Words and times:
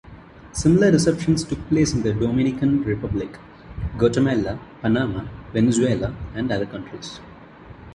Similar 0.51 0.89
receptions 0.93 1.43
took 1.43 1.59
place 1.69 1.93
in 1.93 2.01
the 2.01 2.11
Dominican 2.11 2.81
Republic, 2.81 3.37
Guatemala, 3.99 4.59
Panama, 4.81 5.27
Venezuela 5.53 6.15
and 6.33 6.51
other 6.51 6.65
countries. 6.65 7.19